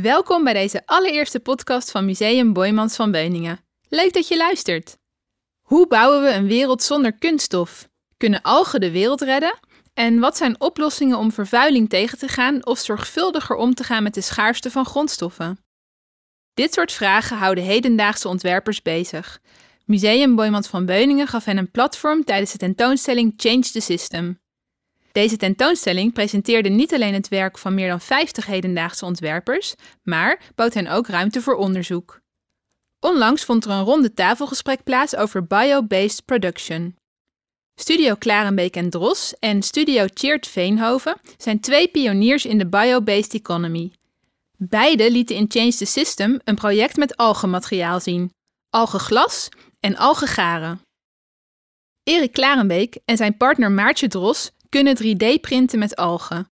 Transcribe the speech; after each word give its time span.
Welkom 0.00 0.44
bij 0.44 0.52
deze 0.52 0.82
allereerste 0.86 1.40
podcast 1.40 1.90
van 1.90 2.04
Museum 2.04 2.52
Boymans 2.52 2.96
van 2.96 3.10
Beuningen. 3.10 3.60
Leuk 3.88 4.12
dat 4.12 4.28
je 4.28 4.36
luistert. 4.36 4.98
Hoe 5.60 5.86
bouwen 5.86 6.22
we 6.22 6.30
een 6.30 6.46
wereld 6.46 6.82
zonder 6.82 7.12
kunststof? 7.12 7.88
Kunnen 8.16 8.42
algen 8.42 8.80
de 8.80 8.90
wereld 8.90 9.20
redden? 9.20 9.58
En 9.94 10.18
wat 10.18 10.36
zijn 10.36 10.60
oplossingen 10.60 11.18
om 11.18 11.32
vervuiling 11.32 11.88
tegen 11.88 12.18
te 12.18 12.28
gaan 12.28 12.66
of 12.66 12.78
zorgvuldiger 12.78 13.56
om 13.56 13.74
te 13.74 13.84
gaan 13.84 14.02
met 14.02 14.14
de 14.14 14.20
schaarste 14.20 14.70
van 14.70 14.84
grondstoffen? 14.84 15.58
Dit 16.54 16.72
soort 16.72 16.92
vragen 16.92 17.36
houden 17.36 17.64
hedendaagse 17.64 18.28
ontwerpers 18.28 18.82
bezig. 18.82 19.40
Museum 19.84 20.36
Boymans 20.36 20.68
van 20.68 20.86
Beuningen 20.86 21.26
gaf 21.26 21.44
hen 21.44 21.56
een 21.56 21.70
platform 21.70 22.24
tijdens 22.24 22.52
de 22.52 22.58
tentoonstelling 22.58 23.34
Change 23.36 23.70
the 23.70 23.80
System. 23.80 24.41
Deze 25.12 25.36
tentoonstelling 25.36 26.12
presenteerde 26.12 26.68
niet 26.68 26.94
alleen 26.94 27.14
het 27.14 27.28
werk 27.28 27.58
van 27.58 27.74
meer 27.74 27.88
dan 27.88 28.00
50 28.00 28.46
hedendaagse 28.46 29.04
ontwerpers, 29.04 29.74
maar 30.02 30.42
bood 30.54 30.74
hen 30.74 30.86
ook 30.86 31.06
ruimte 31.06 31.42
voor 31.42 31.54
onderzoek. 31.54 32.20
Onlangs 33.00 33.44
vond 33.44 33.64
er 33.64 33.70
een 33.70 33.84
ronde 33.84 34.14
tafelgesprek 34.14 34.82
plaats 34.82 35.16
over 35.16 35.46
bio-based 35.46 36.24
production. 36.24 36.96
Studio 37.74 38.14
Klarenbeek 38.14 38.76
en 38.76 38.90
Dros 38.90 39.34
en 39.38 39.62
Studio 39.62 40.06
Cheert 40.14 40.46
Veenhoven 40.46 41.20
zijn 41.36 41.60
twee 41.60 41.88
pioniers 41.88 42.44
in 42.44 42.58
de 42.58 42.66
bio-based 42.66 43.34
economy. 43.34 43.92
Beide 44.56 45.10
lieten 45.10 45.36
in 45.36 45.46
Change 45.48 45.72
the 45.72 45.84
System 45.84 46.40
een 46.44 46.54
project 46.54 46.96
met 46.96 47.16
algenmateriaal 47.16 48.00
zien, 48.00 48.32
algenglas 48.70 49.48
en 49.80 49.96
algengaren. 49.96 50.80
Erik 52.02 52.32
Klarenbeek 52.32 52.98
en 53.04 53.16
zijn 53.16 53.36
partner 53.36 53.70
Maartje 53.70 54.08
Dros 54.08 54.50
kunnen 54.72 54.96
3D-printen 54.96 55.78
met 55.78 55.96
algen. 55.96 56.50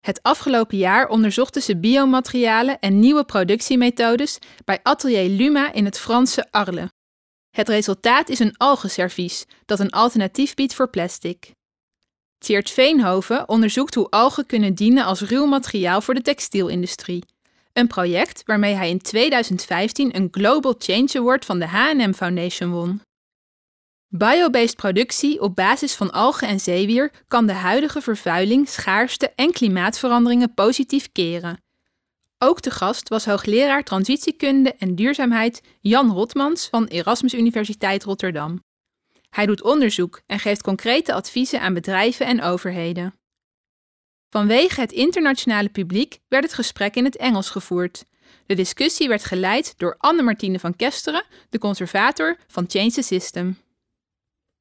Het 0.00 0.22
afgelopen 0.22 0.78
jaar 0.78 1.08
onderzochten 1.08 1.62
ze 1.62 1.76
biomaterialen 1.76 2.78
en 2.78 3.00
nieuwe 3.00 3.24
productiemethodes 3.24 4.38
bij 4.64 4.80
Atelier 4.82 5.28
Luma 5.28 5.72
in 5.72 5.84
het 5.84 5.98
Franse 5.98 6.46
Arles. 6.50 6.88
Het 7.50 7.68
resultaat 7.68 8.28
is 8.28 8.38
een 8.38 8.56
algenservies 8.56 9.44
dat 9.64 9.80
een 9.80 9.90
alternatief 9.90 10.54
biedt 10.54 10.74
voor 10.74 10.90
plastic. 10.90 11.52
Tjeerd 12.38 12.70
Veenhoven 12.70 13.48
onderzoekt 13.48 13.94
hoe 13.94 14.10
algen 14.10 14.46
kunnen 14.46 14.74
dienen 14.74 15.04
als 15.04 15.20
ruw 15.20 15.46
materiaal 15.46 16.00
voor 16.00 16.14
de 16.14 16.22
textielindustrie. 16.22 17.24
Een 17.72 17.86
project 17.86 18.42
waarmee 18.44 18.74
hij 18.74 18.88
in 18.88 18.98
2015 18.98 20.16
een 20.16 20.28
Global 20.30 20.74
Change 20.78 21.10
Award 21.12 21.44
van 21.44 21.58
de 21.58 21.66
H&M 21.66 22.12
Foundation 22.12 22.70
won. 22.70 23.00
Biobased 24.10 24.76
productie 24.76 25.40
op 25.40 25.56
basis 25.56 25.94
van 25.94 26.12
algen 26.12 26.48
en 26.48 26.60
zeewier 26.60 27.12
kan 27.26 27.46
de 27.46 27.52
huidige 27.52 28.00
vervuiling, 28.00 28.68
schaarste 28.68 29.32
en 29.34 29.52
klimaatveranderingen 29.52 30.54
positief 30.54 31.12
keren. 31.12 31.62
Ook 32.38 32.60
te 32.60 32.70
gast 32.70 33.08
was 33.08 33.24
hoogleraar 33.24 33.84
transitiekunde 33.84 34.74
en 34.78 34.94
duurzaamheid 34.94 35.62
Jan 35.80 36.10
Rotmans 36.10 36.68
van 36.68 36.86
Erasmus 36.86 37.34
Universiteit 37.34 38.04
Rotterdam. 38.04 38.64
Hij 39.30 39.46
doet 39.46 39.62
onderzoek 39.62 40.20
en 40.26 40.38
geeft 40.38 40.62
concrete 40.62 41.12
adviezen 41.12 41.60
aan 41.60 41.74
bedrijven 41.74 42.26
en 42.26 42.42
overheden. 42.42 43.14
Vanwege 44.30 44.80
het 44.80 44.92
internationale 44.92 45.68
publiek 45.68 46.18
werd 46.28 46.44
het 46.44 46.54
gesprek 46.54 46.96
in 46.96 47.04
het 47.04 47.16
Engels 47.16 47.50
gevoerd. 47.50 48.04
De 48.46 48.54
discussie 48.54 49.08
werd 49.08 49.24
geleid 49.24 49.74
door 49.76 49.94
Anne-Martine 49.98 50.58
van 50.58 50.76
Kesteren, 50.76 51.24
de 51.48 51.58
conservator 51.58 52.36
van 52.46 52.64
Change 52.68 52.90
the 52.90 53.02
System. 53.02 53.56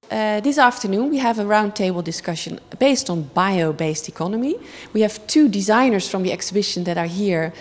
Uh, 0.10 0.40
this 0.40 0.58
afternoon, 0.58 1.10
we 1.10 1.18
have 1.18 1.38
a 1.38 1.44
roundtable 1.44 2.02
discussion 2.02 2.62
based 2.80 3.10
on 3.10 3.24
bio 3.34 3.74
based 3.74 4.08
economy. 4.08 4.56
We 4.94 5.02
have 5.02 5.28
two 5.28 5.50
designers 5.50 6.08
from 6.08 6.24
the 6.24 6.32
exhibition 6.32 6.86
that 6.86 6.98
are 6.98 7.08
here. 7.08 7.52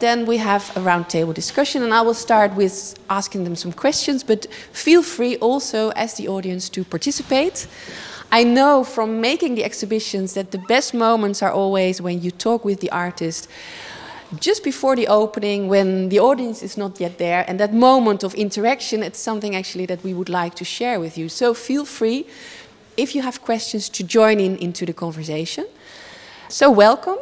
Then 0.00 0.26
we 0.26 0.36
have 0.36 0.70
a 0.76 0.80
roundtable 0.80 1.32
discussion, 1.32 1.82
and 1.82 1.94
I 1.94 2.02
will 2.02 2.12
start 2.12 2.56
with 2.56 2.94
asking 3.08 3.44
them 3.44 3.56
some 3.56 3.72
questions, 3.72 4.22
but 4.22 4.46
feel 4.72 5.02
free 5.02 5.36
also, 5.36 5.90
as 5.96 6.14
the 6.14 6.28
audience, 6.28 6.68
to 6.70 6.84
participate. 6.84 7.66
I 8.30 8.44
know 8.44 8.84
from 8.84 9.22
making 9.22 9.54
the 9.54 9.64
exhibitions 9.64 10.34
that 10.34 10.50
the 10.50 10.58
best 10.58 10.92
moments 10.92 11.42
are 11.42 11.52
always 11.52 12.02
when 12.02 12.20
you 12.20 12.30
talk 12.30 12.66
with 12.66 12.80
the 12.80 12.90
artist 12.90 13.48
just 14.40 14.64
before 14.64 14.96
the 14.96 15.06
opening 15.08 15.68
when 15.68 16.08
the 16.08 16.18
audience 16.18 16.62
is 16.62 16.76
not 16.76 16.98
yet 17.00 17.18
there 17.18 17.44
and 17.46 17.60
that 17.60 17.72
moment 17.72 18.24
of 18.24 18.34
interaction 18.34 19.02
it's 19.02 19.18
something 19.18 19.54
actually 19.54 19.86
that 19.86 20.02
we 20.02 20.14
would 20.14 20.28
like 20.28 20.54
to 20.54 20.64
share 20.64 20.98
with 20.98 21.16
you. 21.18 21.28
So 21.28 21.54
feel 21.54 21.84
free 21.84 22.26
if 22.96 23.14
you 23.14 23.22
have 23.22 23.42
questions 23.42 23.88
to 23.90 24.04
join 24.04 24.40
in 24.40 24.56
into 24.56 24.86
the 24.86 24.92
conversation. 24.92 25.66
So 26.48 26.70
welcome. 26.70 27.18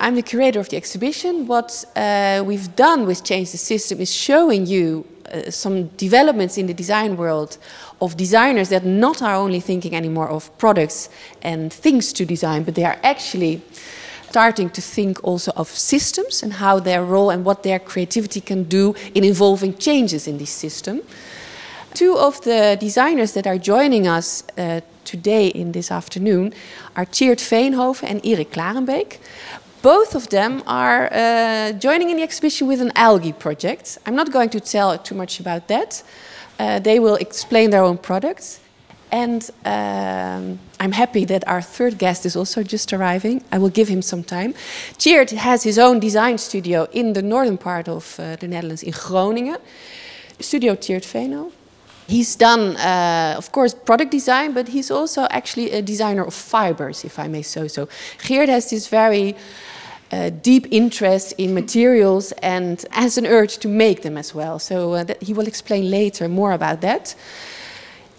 I'm 0.00 0.14
the 0.14 0.22
curator 0.22 0.60
of 0.60 0.68
the 0.68 0.76
exhibition. 0.76 1.46
What 1.46 1.84
uh, 1.96 2.42
we've 2.46 2.74
done 2.76 3.04
with 3.06 3.24
change 3.24 3.50
the 3.50 3.58
system 3.58 4.00
is 4.00 4.12
showing 4.12 4.66
you 4.66 5.04
uh, 5.32 5.50
some 5.50 5.88
developments 5.96 6.56
in 6.56 6.66
the 6.66 6.74
design 6.74 7.16
world 7.16 7.58
of 8.00 8.16
designers 8.16 8.68
that 8.68 8.84
not 8.84 9.20
are 9.20 9.34
only 9.34 9.60
thinking 9.60 9.94
anymore 9.94 10.28
of 10.28 10.56
products 10.58 11.10
and 11.42 11.72
things 11.72 12.12
to 12.14 12.24
design 12.24 12.62
but 12.62 12.74
they 12.74 12.84
are 12.84 12.98
actually 13.02 13.60
starting 14.28 14.70
to 14.70 14.80
think 14.80 15.18
also 15.24 15.52
of 15.56 15.68
systems 15.68 16.42
and 16.42 16.52
how 16.52 16.80
their 16.80 17.04
role 17.04 17.30
and 17.30 17.44
what 17.44 17.62
their 17.62 17.78
creativity 17.78 18.40
can 18.40 18.64
do 18.64 18.94
in 19.14 19.24
involving 19.24 19.76
changes 19.76 20.26
in 20.26 20.38
this 20.38 20.50
system. 20.50 21.00
Two 21.94 22.16
of 22.16 22.40
the 22.42 22.76
designers 22.78 23.32
that 23.32 23.46
are 23.46 23.58
joining 23.58 24.06
us 24.06 24.44
uh, 24.56 24.80
today 25.04 25.48
in 25.48 25.72
this 25.72 25.90
afternoon 25.90 26.52
are 26.94 27.06
Tjeerd 27.06 27.40
Veenhoven 27.40 28.04
and 28.04 28.20
Erik 28.24 28.50
Klarenbeek. 28.52 29.18
Both 29.82 30.14
of 30.14 30.28
them 30.28 30.62
are 30.66 31.08
uh, 31.12 31.72
joining 31.72 32.10
in 32.10 32.16
the 32.16 32.22
exhibition 32.22 32.68
with 32.68 32.80
an 32.80 32.92
algae 32.94 33.32
project. 33.32 33.98
I'm 34.06 34.14
not 34.14 34.30
going 34.30 34.50
to 34.50 34.60
tell 34.60 34.98
too 34.98 35.14
much 35.14 35.40
about 35.40 35.68
that. 35.68 36.02
Uh, 36.58 36.78
they 36.78 36.98
will 36.98 37.16
explain 37.16 37.70
their 37.70 37.82
own 37.82 37.98
products. 37.98 38.60
And 39.10 39.50
um, 39.64 40.58
I'm 40.80 40.92
happy 40.92 41.24
that 41.24 41.46
our 41.48 41.62
third 41.62 41.98
guest 41.98 42.26
is 42.26 42.36
also 42.36 42.62
just 42.62 42.92
arriving. 42.92 43.42
I 43.50 43.58
will 43.58 43.70
give 43.70 43.88
him 43.88 44.02
some 44.02 44.22
time. 44.22 44.54
Tjeerd 44.98 45.30
has 45.30 45.62
his 45.62 45.78
own 45.78 45.98
design 45.98 46.38
studio 46.38 46.86
in 46.92 47.14
the 47.14 47.22
northern 47.22 47.58
part 47.58 47.88
of 47.88 48.18
uh, 48.20 48.36
the 48.36 48.48
Netherlands, 48.48 48.82
in 48.82 48.92
Groningen. 48.92 49.58
Studio 50.40 50.74
Tjeerd 50.76 51.04
Veenhoven. 51.04 51.52
He's 52.06 52.36
done, 52.36 52.76
uh, 52.76 53.34
of 53.36 53.52
course, 53.52 53.74
product 53.74 54.10
design, 54.10 54.54
but 54.54 54.68
he's 54.68 54.90
also 54.90 55.26
actually 55.30 55.72
a 55.72 55.82
designer 55.82 56.24
of 56.24 56.32
fibers, 56.32 57.04
if 57.04 57.18
I 57.18 57.28
may 57.28 57.42
say 57.42 57.68
so. 57.68 57.86
Tjeerd 58.18 58.48
has 58.48 58.70
this 58.70 58.88
very 58.88 59.36
uh, 60.10 60.30
deep 60.30 60.66
interest 60.70 61.34
in 61.36 61.52
materials 61.52 62.32
and 62.42 62.82
has 62.92 63.18
an 63.18 63.26
urge 63.26 63.58
to 63.58 63.68
make 63.68 64.00
them 64.02 64.16
as 64.16 64.34
well. 64.34 64.58
So 64.58 64.94
uh, 64.94 65.04
he 65.20 65.34
will 65.34 65.46
explain 65.46 65.90
later 65.90 66.28
more 66.28 66.52
about 66.52 66.80
that. 66.80 67.14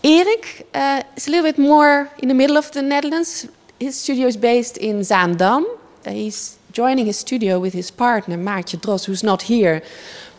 Erik 0.03 0.67
uh, 0.73 1.03
is 1.15 1.27
a 1.27 1.31
little 1.31 1.51
bit 1.51 1.57
more 1.57 2.09
in 2.19 2.29
the 2.29 2.33
middle 2.33 2.57
of 2.57 2.71
the 2.71 2.81
Netherlands. 2.81 3.47
His 3.79 3.99
studio 3.99 4.27
is 4.27 4.37
based 4.37 4.77
in 4.77 4.99
Zaandam. 4.99 5.65
Uh, 6.05 6.11
he's 6.11 6.57
joining 6.71 7.05
his 7.05 7.17
studio 7.17 7.59
with 7.59 7.73
his 7.73 7.91
partner, 7.91 8.37
Maartje 8.37 8.79
Dros, 8.79 9.05
who's 9.05 9.23
not 9.23 9.43
here. 9.43 9.81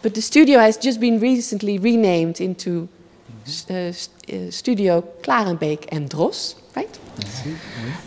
But 0.02 0.14
the 0.14 0.22
studio 0.22 0.58
has 0.60 0.78
just 0.78 0.98
been 0.98 1.20
recently 1.20 1.78
renamed 1.78 2.40
into 2.40 2.88
uh, 3.68 3.92
Studio 4.50 5.02
Klarenbeek 5.22 5.86
and 5.92 6.08
Dros, 6.08 6.56
right? 6.74 6.98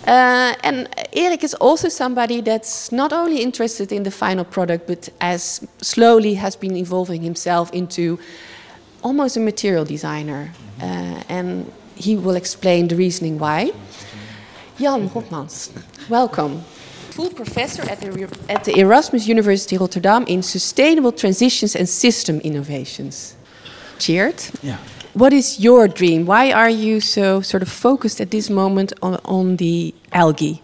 Uh, 0.08 0.56
and 0.64 0.88
Erik 1.14 1.44
is 1.44 1.54
also 1.56 1.90
somebody 1.90 2.42
that's 2.42 2.92
not 2.92 3.14
only 3.14 3.44
interested 3.44 3.92
in 3.92 4.04
the 4.04 4.12
final 4.12 4.44
product, 4.44 4.88
but 4.88 5.10
as 5.22 5.68
slowly 5.82 6.34
has 6.36 6.56
been 6.56 6.76
evolving 6.76 7.22
himself 7.22 7.72
into 7.74 8.18
almost 9.04 9.38
a 9.38 9.40
material 9.40 9.86
designer. 9.86 10.52
Uh, 10.84 11.24
and 11.30 11.72
he 11.96 12.18
will 12.18 12.36
explain 12.36 12.88
the 12.88 12.96
reasoning 12.96 13.40
why. 13.40 13.72
Jan 14.78 15.10
Rotmans, 15.10 15.72
welcome. 16.10 16.62
Full 17.12 17.30
professor 17.30 17.84
at 17.84 18.02
the, 18.02 18.28
at 18.50 18.64
the 18.64 18.80
Erasmus 18.80 19.28
University 19.28 19.78
Rotterdam 19.78 20.26
in 20.28 20.42
Sustainable 20.42 21.12
Transitions 21.12 21.76
and 21.76 21.88
System 21.88 22.40
Innovations. 22.40 23.36
Tjeerd. 24.00 24.52
Yeah. 24.64 24.78
What 25.14 25.32
is 25.32 25.60
your 25.60 25.88
dream? 25.88 26.26
Why 26.26 26.52
are 26.52 26.72
you 26.72 27.00
so 27.00 27.42
sort 27.42 27.62
of 27.62 27.70
focused 27.70 28.20
at 28.20 28.32
this 28.32 28.50
moment 28.50 28.94
on, 29.02 29.20
on 29.24 29.58
the 29.58 29.94
algae? 30.12 30.63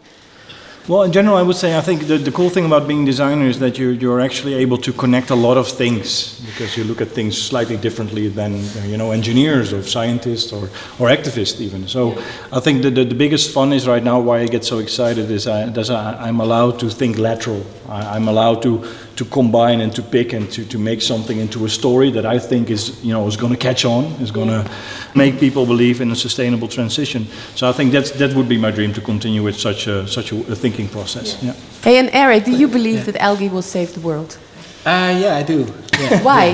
Well, 0.87 1.03
in 1.03 1.11
general, 1.11 1.37
I 1.37 1.43
would 1.43 1.55
say 1.55 1.77
I 1.77 1.81
think 1.81 2.07
the, 2.07 2.17
the 2.17 2.31
cool 2.31 2.49
thing 2.49 2.65
about 2.65 2.87
being 2.87 3.03
a 3.03 3.05
designer 3.05 3.45
is 3.45 3.59
that 3.59 3.77
you're, 3.77 3.91
you're 3.91 4.19
actually 4.19 4.55
able 4.55 4.77
to 4.79 4.91
connect 4.91 5.29
a 5.29 5.35
lot 5.35 5.55
of 5.55 5.67
things 5.67 6.39
because 6.47 6.75
you 6.77 6.83
look 6.83 6.99
at 6.99 7.09
things 7.09 7.39
slightly 7.39 7.77
differently 7.77 8.27
than 8.27 8.55
you 8.87 8.97
know 8.97 9.11
engineers 9.11 9.71
or 9.71 9.83
scientists 9.83 10.51
or, 10.51 10.63
or 10.97 11.09
activists 11.09 11.61
even. 11.61 11.87
So 11.87 12.17
I 12.51 12.59
think 12.59 12.81
the, 12.81 12.89
the, 12.89 13.03
the 13.03 13.13
biggest 13.13 13.53
fun 13.53 13.71
is 13.71 13.87
right 13.87 14.03
now 14.03 14.19
why 14.19 14.39
I 14.39 14.47
get 14.47 14.65
so 14.65 14.79
excited 14.79 15.29
is 15.29 15.45
I, 15.45 15.69
I, 15.69 16.27
I'm 16.27 16.39
allowed 16.39 16.79
to 16.79 16.89
think 16.89 17.19
lateral. 17.19 17.63
I, 17.87 18.15
I'm 18.15 18.27
allowed 18.27 18.63
to 18.63 18.83
to 19.15 19.25
combine 19.25 19.81
and 19.81 19.93
to 19.95 20.01
pick 20.01 20.33
and 20.33 20.51
to, 20.51 20.65
to 20.65 20.77
make 20.77 21.01
something 21.01 21.39
into 21.39 21.65
a 21.65 21.69
story 21.69 22.11
that 22.11 22.25
I 22.25 22.39
think 22.39 22.69
is 22.69 23.03
you 23.03 23.13
know 23.13 23.27
is 23.27 23.37
going 23.37 23.51
to 23.51 23.57
catch 23.57 23.85
on, 23.85 24.05
is 24.21 24.31
going 24.31 24.49
to 24.49 24.69
make 25.15 25.39
people 25.39 25.65
believe 25.65 26.01
in 26.01 26.11
a 26.11 26.15
sustainable 26.15 26.67
transition. 26.67 27.27
So 27.55 27.69
I 27.69 27.73
think 27.73 27.91
that's 27.91 28.11
that 28.11 28.33
would 28.35 28.47
be 28.47 28.57
my 28.57 28.71
dream 28.71 28.93
to 28.93 29.01
continue 29.01 29.43
with 29.43 29.55
such 29.55 29.87
a 29.87 30.07
such 30.07 30.31
a, 30.31 30.35
a 30.51 30.55
thinking 30.55 30.87
process. 30.87 31.27
Yeah. 31.41 31.53
yeah. 31.53 31.83
Hey, 31.83 31.97
and 31.99 32.09
Erik, 32.13 32.45
do 32.45 32.51
you 32.51 32.67
believe 32.67 32.99
yeah. 32.99 33.11
that 33.11 33.21
algae 33.21 33.49
will 33.49 33.61
save 33.61 33.93
the 33.93 34.01
world? 34.01 34.37
Uh, 34.85 35.13
yeah, 35.19 35.35
I 35.35 35.43
do. 35.43 35.65
Yeah. 35.99 36.23
Why? 36.29 36.51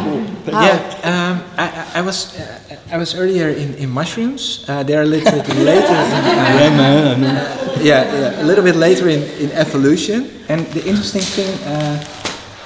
How? 0.51 0.65
Yeah, 0.65 0.79
um, 1.03 1.43
I, 1.57 1.65
I- 1.69 1.99
I 1.99 2.01
was 2.01 2.35
uh, 2.39 2.75
I 2.91 2.97
was 2.97 3.13
earlier 3.15 3.49
in, 3.49 3.73
in 3.75 3.89
mushrooms. 3.89 4.65
Uh, 4.67 4.83
they're 4.83 5.03
a 5.03 5.05
little 5.05 5.31
bit 5.31 5.47
later. 5.71 5.93
In, 5.93 7.23
uh, 7.23 7.77
yeah, 7.81 8.03
yeah, 8.03 8.41
a 8.41 8.45
little 8.45 8.63
bit 8.63 8.75
later 8.75 9.09
in, 9.09 9.21
in 9.39 9.51
evolution. 9.51 10.29
And 10.49 10.65
the 10.67 10.85
interesting 10.85 11.21
thing 11.21 11.53
uh, 11.67 12.03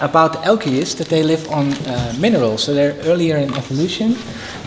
about 0.01 0.33
the 0.33 0.45
algae 0.45 0.79
is 0.79 0.95
that 0.95 1.07
they 1.07 1.23
live 1.23 1.49
on 1.49 1.73
uh, 1.73 2.13
minerals. 2.19 2.63
So 2.63 2.73
they're 2.73 2.95
earlier 3.05 3.37
in 3.37 3.53
evolution. 3.53 4.15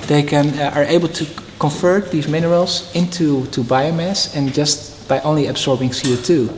They 0.07 0.23
can 0.23 0.59
uh, 0.59 0.73
are 0.75 0.85
able 0.85 1.09
to 1.09 1.25
convert 1.59 2.11
these 2.11 2.29
minerals 2.29 2.91
into 2.95 3.47
to 3.47 3.63
biomass 3.63 4.35
and 4.37 4.53
just 4.53 5.09
by 5.09 5.21
only 5.21 5.47
absorbing 5.47 5.91
CO2. 5.91 6.49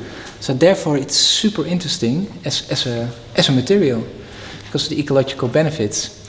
So 0.40 0.52
therefore, 0.54 0.98
it's 0.98 1.16
super 1.16 1.64
interesting 1.66 2.26
as, 2.44 2.70
as 2.70 2.86
a 2.86 3.08
as 3.36 3.48
a 3.48 3.52
material 3.52 4.02
because 4.64 4.84
of 4.84 4.90
the 4.90 5.00
ecological 5.00 5.48
benefits. 5.48 6.20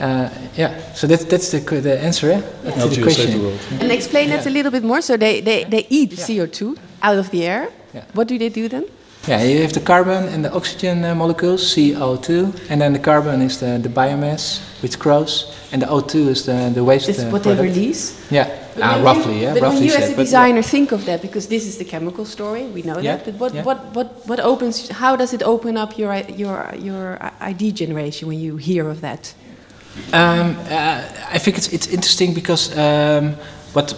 Uh, 0.00 0.28
yeah, 0.56 0.92
so 0.92 1.06
that's 1.06 1.24
that's 1.24 1.50
the 1.50 1.60
que- 1.60 1.80
the 1.80 2.02
answer 2.02 2.30
eh, 2.30 2.40
to 2.40 2.70
the 2.70 2.70
will 2.70 2.80
save 2.80 2.96
the 2.96 3.02
question. 3.02 3.42
world. 3.42 3.60
And 3.80 3.92
explain 3.92 4.28
that 4.30 4.46
a 4.46 4.50
little 4.50 4.70
bit 4.70 4.82
more. 4.82 5.00
So 5.00 5.16
they, 5.16 5.40
they, 5.40 5.64
they 5.64 5.86
eat 5.88 6.10
CO2 6.10 6.76
out 7.00 7.16
of 7.16 7.30
the 7.30 7.46
air. 7.46 7.68
Yeah. 7.94 8.04
What 8.12 8.26
do 8.28 8.36
they 8.36 8.48
do 8.48 8.68
then? 8.68 8.84
Yeah, 9.26 9.42
you 9.42 9.62
have 9.62 9.72
the 9.72 9.80
carbon 9.80 10.28
and 10.28 10.44
the 10.44 10.52
oxygen 10.52 11.02
uh, 11.04 11.14
molecules, 11.14 11.62
CO2, 11.74 12.68
and 12.68 12.78
then 12.80 12.92
the 12.92 12.98
carbon 12.98 13.40
is 13.40 13.58
the, 13.58 13.78
the 13.78 13.88
biomass 13.88 14.60
which 14.82 14.98
grows, 14.98 15.46
and 15.72 15.80
the 15.80 15.86
O2 15.86 16.14
is 16.28 16.44
the, 16.44 16.70
the 16.74 16.84
waste 16.84 17.08
is 17.08 17.20
uh, 17.24 17.30
what 17.30 17.42
they 17.42 17.54
product. 17.54 17.74
release. 17.74 18.30
Yeah, 18.30 18.50
ah, 18.82 18.98
you- 18.98 19.04
roughly, 19.04 19.40
yeah, 19.42 19.54
But 19.54 19.62
roughly 19.62 19.76
when 19.78 19.84
you 19.84 19.90
said, 19.92 20.02
as 20.02 20.10
a 20.10 20.16
designer 20.16 20.60
think 20.62 20.92
of 20.92 21.06
that, 21.06 21.22
because 21.22 21.46
this 21.48 21.66
is 21.66 21.78
the 21.78 21.86
chemical 21.86 22.26
story, 22.26 22.64
we 22.66 22.82
know 22.82 22.98
Yeah, 22.98 23.16
that. 23.16 23.24
But 23.24 23.34
what, 23.40 23.54
yeah. 23.54 23.62
what, 23.64 23.78
what, 23.94 24.26
what 24.26 24.40
opens? 24.40 24.90
How 24.90 25.16
does 25.16 25.32
it 25.32 25.42
open 25.42 25.78
up 25.78 25.96
your 25.96 26.14
your 26.36 26.74
your 26.78 27.16
i- 27.22 27.32
ID 27.50 27.72
generation 27.72 28.28
when 28.28 28.38
you 28.40 28.58
hear 28.58 28.90
of 28.90 29.00
that? 29.00 29.32
Um, 30.12 30.56
uh, 30.68 31.00
I 31.32 31.38
think 31.38 31.56
it's, 31.56 31.72
it's 31.72 31.86
interesting 31.86 32.34
because 32.34 32.76
um, 32.76 33.36
what 33.72 33.94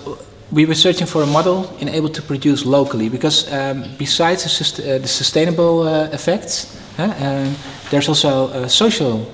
we 0.53 0.65
were 0.65 0.75
searching 0.75 1.07
for 1.07 1.23
a 1.23 1.27
model 1.27 1.77
in 1.81 1.89
able 1.89 2.09
to 2.09 2.23
produce 2.23 2.65
locally 2.65 3.09
because 3.09 3.53
um, 3.53 3.85
besides 3.99 4.43
the, 4.45 4.49
sust- 4.49 4.81
uh, 4.81 4.99
the 4.99 5.09
sustainable 5.09 5.83
uh, 5.83 6.09
effects, 6.13 6.81
um, 6.99 7.55
there's 7.91 8.09
also 8.09 8.49
a 8.49 8.69
social 8.69 9.31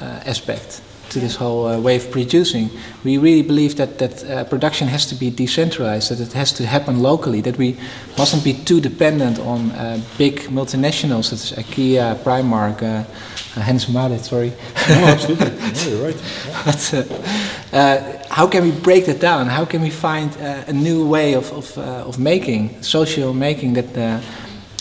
uh, 0.00 0.04
aspect 0.26 0.82
to 1.10 1.20
this 1.20 1.36
whole 1.36 1.66
uh, 1.66 1.80
way 1.80 1.96
of 1.96 2.10
producing. 2.10 2.70
We 3.04 3.18
really 3.18 3.42
believe 3.42 3.76
that 3.76 3.98
that 3.98 4.24
uh, 4.24 4.44
production 4.44 4.88
has 4.88 5.06
to 5.06 5.14
be 5.14 5.30
decentralized, 5.30 6.10
that 6.10 6.20
it 6.20 6.32
has 6.34 6.52
to 6.52 6.66
happen 6.66 7.02
locally, 7.02 7.40
that 7.42 7.56
we 7.56 7.76
mustn't 8.16 8.44
be 8.44 8.52
too 8.52 8.80
dependent 8.80 9.38
on 9.38 9.70
uh, 9.70 10.00
big 10.18 10.40
multinationals 10.50 11.24
such 11.24 11.58
as 11.58 11.64
IKEA, 11.64 12.14
Primark, 12.16 12.82
uh, 12.82 12.86
uh, 12.86 13.62
Hans 13.62 13.86
Madet, 13.86 14.20
sorry. 14.20 14.52
No, 14.88 15.06
absolutely. 15.06 15.50
No, 15.50 15.88
you're 15.88 16.06
right. 16.06 16.22
But 16.64 17.57
uh, 17.72 18.00
how 18.30 18.46
can 18.46 18.62
we 18.62 18.70
break 18.70 19.04
that 19.06 19.20
down? 19.20 19.46
How 19.46 19.64
can 19.64 19.82
we 19.82 19.90
find 19.90 20.34
uh, 20.36 20.64
a 20.66 20.72
new 20.72 21.06
way 21.06 21.34
of 21.34 21.52
of, 21.52 21.76
uh, 21.76 22.08
of 22.08 22.18
making 22.18 22.82
social 22.82 23.34
making 23.34 23.74
that 23.74 23.96
uh, 23.96 24.20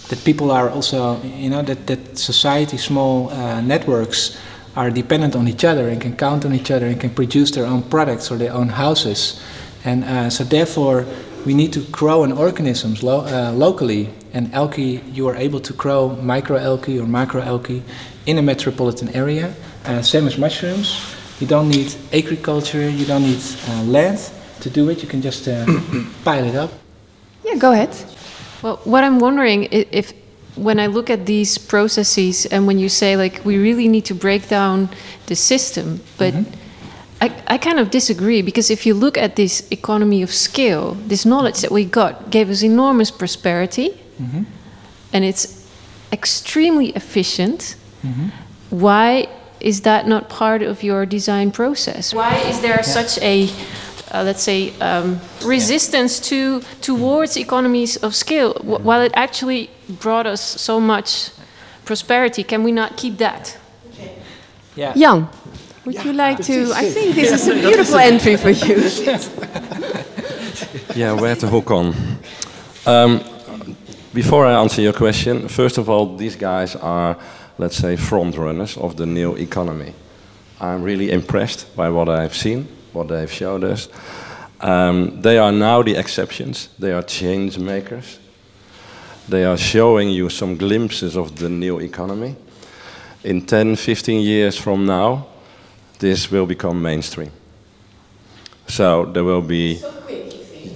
that 0.10 0.24
people 0.24 0.52
are 0.52 0.70
also 0.70 1.22
you 1.24 1.50
know 1.50 1.62
that 1.64 1.86
that 1.88 2.18
society 2.18 2.78
small 2.78 3.30
networks 3.62 4.38
are 4.76 4.90
dependent 4.90 5.36
on 5.36 5.48
each 5.48 5.66
other 5.66 5.90
and 5.90 6.00
can 6.00 6.16
count 6.16 6.46
on 6.46 6.54
each 6.54 6.72
other 6.72 6.86
and 6.86 7.00
can 7.02 7.10
produce 7.10 7.52
their 7.52 7.66
own 7.66 7.82
products 7.82 8.32
or 8.32 8.38
their 8.38 8.54
own 8.54 8.70
houses, 8.70 9.42
and 9.84 10.32
so 10.32 10.44
therefore 10.44 11.06
we 11.46 11.54
need 11.54 11.74
to 11.74 11.82
grow 11.92 12.24
an 12.24 12.32
organisms 12.32 13.04
lo- 13.04 13.26
uh, 13.26 13.52
locally. 13.54 14.10
And 14.34 14.54
algae, 14.54 15.02
you 15.14 15.28
are 15.30 15.36
able 15.36 15.60
to 15.62 15.74
grow 15.74 16.16
microalgae 16.22 17.00
or 17.02 17.06
macroalgae 17.06 17.82
in 18.26 18.38
a 18.38 18.42
metropolitan 18.42 19.10
area, 19.16 19.56
uh, 19.86 20.02
same 20.02 20.28
as 20.28 20.38
mushrooms. 20.38 21.17
You 21.40 21.48
don't 21.48 21.70
need 21.70 21.94
agriculture, 22.14 22.90
you 22.90 23.06
don't 23.06 23.24
need 23.24 23.42
uh, 23.70 23.84
land 23.84 24.20
to 24.62 24.70
do 24.70 24.90
it. 24.90 25.02
You 25.04 25.08
can 25.08 25.22
just 25.22 25.48
uh, 25.48 25.66
pile 26.26 26.46
it 26.46 26.56
up. 26.56 26.72
Yeah, 27.46 27.56
go 27.58 27.72
ahead. 27.72 27.96
Well, 28.64 28.78
what 28.86 29.04
I'm 29.04 29.20
wondering 29.20 29.66
i- 29.72 29.86
if, 29.92 30.14
when 30.56 30.80
I 30.80 30.88
look 30.88 31.10
at 31.10 31.26
these 31.26 31.58
processes, 31.60 32.46
and 32.48 32.66
when 32.68 32.80
you 32.80 32.90
say 32.90 33.16
like 33.16 33.42
we 33.46 33.58
really 33.58 33.88
need 33.88 34.06
to 34.06 34.16
break 34.16 34.48
down 34.50 34.90
the 35.28 35.36
system, 35.36 36.00
but 36.18 36.34
I, 37.22 37.32
I 37.48 37.58
kind 37.60 37.80
of 37.80 37.90
disagree 37.92 38.42
because 38.42 38.72
if 38.72 38.86
you 38.86 38.96
look 38.96 39.18
at 39.18 39.36
this 39.36 39.64
economy 39.72 40.24
of 40.24 40.32
scale, 40.32 40.96
this 41.08 41.24
knowledge 41.26 41.62
that 41.62 41.72
we 41.72 41.86
got 41.86 42.30
gave 42.32 42.50
us 42.50 42.64
enormous 42.64 43.12
prosperity, 43.12 43.90
and 45.14 45.24
it's 45.24 45.48
extremely 46.12 46.88
efficient. 46.96 47.76
Why 48.72 49.28
is 49.68 49.82
that 49.82 50.08
not 50.08 50.30
part 50.30 50.62
of 50.62 50.84
your 50.84 51.06
design 51.06 51.52
process? 51.52 52.14
Why 52.14 52.36
is 52.50 52.60
there 52.62 52.82
such 52.84 53.18
a 53.22 53.50
uh, 54.12 54.24
let's 54.24 54.42
say, 54.42 54.72
um, 54.80 55.20
resistance 55.44 56.20
to 56.30 56.62
towards 56.82 57.36
economies 57.36 57.98
of 57.98 58.16
scale, 58.16 58.54
wh- 58.54 58.84
while 58.86 59.02
it 59.02 59.12
actually 59.16 59.70
brought 60.00 60.26
us 60.26 60.42
so 60.42 60.80
much 60.80 61.30
prosperity. 61.84 62.44
Can 62.44 62.64
we 62.64 62.72
not 62.72 62.96
keep 62.98 63.18
that? 63.18 63.58
Yeah. 64.76 64.94
Jan, 64.94 65.28
would 65.86 66.04
you 66.06 66.14
like 66.14 66.40
to? 66.46 66.72
I 66.74 66.90
think 66.90 67.16
this 67.16 67.32
is 67.32 67.48
a 67.48 67.54
beautiful 67.68 67.98
entry 67.98 68.38
for 68.38 68.52
you. 68.52 68.78
Yeah, 70.96 71.14
where 71.14 71.36
to 71.36 71.48
hook 71.48 71.70
on? 71.70 71.94
Um, 72.86 73.22
before 74.14 74.48
I 74.48 74.54
answer 74.54 74.82
your 74.82 74.94
question, 74.94 75.48
first 75.48 75.78
of 75.78 75.90
all, 75.90 76.18
these 76.18 76.36
guys 76.36 76.76
are, 76.76 77.16
let's 77.58 77.78
say, 77.78 77.96
front 77.96 78.38
runners 78.38 78.78
of 78.78 78.98
the 78.98 79.06
new 79.06 79.36
economy. 79.36 79.94
I'm 80.60 80.84
really 80.84 81.12
impressed 81.12 81.76
by 81.76 81.90
what 81.90 82.10
I've 82.10 82.36
seen, 82.36 82.68
what 82.94 83.08
they've 83.08 83.32
showed 83.32 83.64
us. 83.64 83.90
Um, 84.60 85.22
they 85.22 85.38
are 85.38 85.52
now 85.52 85.84
the 85.84 85.96
exceptions. 85.96 86.70
They 86.80 86.92
are 86.92 87.04
change 87.04 87.60
makers. 87.60 88.20
They 89.30 89.44
are 89.44 89.58
showing 89.58 90.10
you 90.10 90.30
some 90.30 90.58
glimpses 90.58 91.16
of 91.16 91.36
the 91.36 91.50
new 91.50 91.80
economy. 91.80 92.36
In 93.24 93.46
10, 93.46 93.76
15 93.76 94.22
years 94.22 94.58
from 94.58 94.86
now, 94.86 95.28
this 96.00 96.32
will 96.32 96.46
become 96.46 96.82
mainstream. 96.82 97.32
So 98.68 99.06
there 99.06 99.24
will 99.24 99.42
be. 99.42 99.82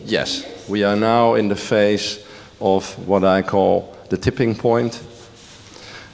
Yes, 0.05 0.45
we 0.67 0.83
are 0.83 0.95
now 0.95 1.35
in 1.35 1.47
the 1.47 1.55
phase 1.55 2.25
of 2.59 3.07
what 3.07 3.23
I 3.23 3.41
call 3.41 3.95
the 4.09 4.17
tipping 4.17 4.55
point. 4.55 5.01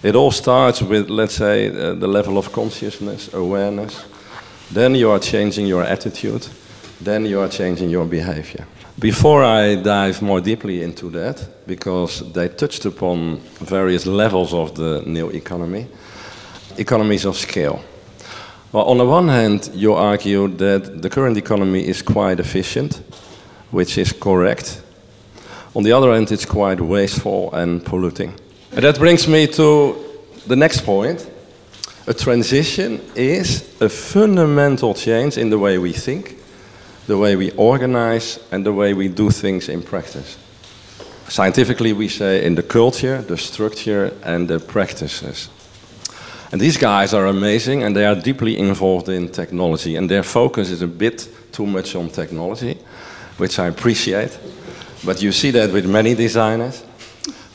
It 0.04 0.16
all 0.16 0.32
starts 0.32 0.82
with, 0.82 1.10
let's 1.10 1.34
say, 1.34 1.70
uh, 1.70 1.94
the 1.96 2.08
level 2.08 2.38
of 2.38 2.52
consciousness, 2.52 3.34
awareness. 3.34 4.06
Then 4.72 4.96
you 4.96 5.10
are 5.10 5.20
changing 5.20 5.66
your 5.66 5.84
attitude. 5.84 6.48
Then 7.02 7.26
you 7.26 7.40
are 7.40 7.50
changing 7.50 7.90
your 7.90 8.06
behavior. 8.06 8.66
Before 9.00 9.44
I 9.44 9.76
dive 9.76 10.22
more 10.22 10.42
deeply 10.42 10.84
into 10.84 11.10
that, 11.12 11.48
because 11.68 12.24
they 12.34 12.48
touched 12.50 12.86
upon 12.86 13.40
various 13.60 14.06
levels 14.06 14.54
of 14.54 14.76
the 14.76 15.04
new 15.06 15.30
economy, 15.30 15.88
economies 16.78 17.26
of 17.26 17.36
scale. 17.36 17.80
Well, 18.72 18.86
on 18.86 18.98
the 18.98 19.06
one 19.06 19.28
hand, 19.30 19.70
you 19.74 19.94
argue 19.94 20.48
that 20.58 21.02
the 21.02 21.10
current 21.10 21.38
economy 21.38 21.88
is 21.88 22.02
quite 22.02 22.40
efficient, 22.40 23.02
which 23.72 23.98
is 23.98 24.12
correct. 24.14 24.82
On 25.76 25.84
the 25.84 25.92
other 25.92 26.12
hand, 26.14 26.32
it's 26.32 26.46
quite 26.46 26.82
wasteful 26.82 27.52
and 27.54 27.84
polluting. 27.84 28.34
And 28.78 28.84
that 28.84 29.00
brings 29.00 29.28
me 29.28 29.48
to 29.48 29.96
the 30.46 30.56
next 30.56 30.82
point. 30.82 31.28
A 32.06 32.14
transition 32.14 33.02
is 33.16 33.64
a 33.82 33.90
fundamental 33.90 34.94
change 34.94 35.36
in 35.36 35.50
the 35.50 35.58
way 35.58 35.80
we 35.80 35.94
think, 35.94 36.38
the 37.08 37.18
way 37.18 37.36
we 37.36 37.50
organize, 37.54 38.40
and 38.52 38.64
the 38.64 38.72
way 38.72 38.94
we 38.94 39.08
do 39.08 39.32
things 39.32 39.68
in 39.68 39.82
practice. 39.82 40.38
Scientifically, 41.28 41.92
we 41.92 42.08
say 42.08 42.46
in 42.46 42.54
the 42.54 42.62
culture, 42.62 43.20
the 43.24 43.36
structure, 43.36 44.14
and 44.24 44.48
the 44.48 44.60
practices. 44.60 45.50
And 46.52 46.62
these 46.62 46.78
guys 46.78 47.16
are 47.16 47.26
amazing 47.26 47.82
and 47.82 47.96
they 47.96 48.06
are 48.06 48.14
deeply 48.14 48.60
involved 48.60 49.10
in 49.10 49.30
technology. 49.30 49.96
And 49.96 50.08
their 50.08 50.22
focus 50.22 50.70
is 50.70 50.84
a 50.84 50.88
bit 50.88 51.28
too 51.52 51.66
much 51.66 51.96
on 51.96 52.10
technology, 52.10 52.78
which 53.38 53.58
I 53.58 53.70
appreciate. 53.70 54.38
But 55.04 55.20
you 55.24 55.32
see 55.32 55.50
that 55.50 55.74
with 55.74 55.90
many 55.90 56.14
designers. 56.14 56.84